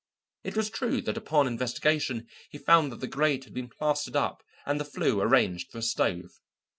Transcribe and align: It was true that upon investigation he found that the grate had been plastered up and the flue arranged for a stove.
It 0.43 0.57
was 0.57 0.71
true 0.71 0.99
that 1.01 1.15
upon 1.15 1.45
investigation 1.45 2.25
he 2.49 2.57
found 2.57 2.91
that 2.91 3.01
the 3.01 3.07
grate 3.07 3.43
had 3.43 3.53
been 3.53 3.69
plastered 3.69 4.15
up 4.15 4.41
and 4.65 4.79
the 4.79 4.83
flue 4.83 5.21
arranged 5.21 5.71
for 5.71 5.77
a 5.77 5.83
stove. 5.83 6.39